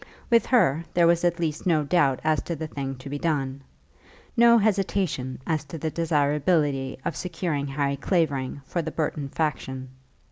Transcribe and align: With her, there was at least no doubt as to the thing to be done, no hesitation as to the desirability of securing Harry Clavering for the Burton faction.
With 0.31 0.47
her, 0.47 0.83
there 0.95 1.05
was 1.05 1.23
at 1.23 1.39
least 1.39 1.67
no 1.67 1.83
doubt 1.83 2.21
as 2.23 2.41
to 2.45 2.55
the 2.55 2.65
thing 2.65 2.95
to 2.95 3.07
be 3.07 3.19
done, 3.19 3.61
no 4.35 4.57
hesitation 4.57 5.39
as 5.45 5.63
to 5.65 5.77
the 5.77 5.91
desirability 5.91 6.97
of 7.05 7.15
securing 7.15 7.67
Harry 7.67 7.97
Clavering 7.97 8.63
for 8.65 8.81
the 8.81 8.89
Burton 8.89 9.29
faction. 9.29 9.89